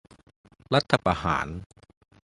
[0.73, 1.47] รัฐประหาร